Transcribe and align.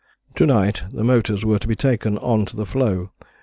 "To 0.37 0.47
night 0.47 0.81
the 0.91 1.03
motors 1.03 1.45
were 1.45 1.59
to 1.59 1.67
be 1.67 1.75
taken 1.75 2.17
on 2.17 2.47
to 2.47 2.55
the 2.55 2.65
floe. 2.65 3.11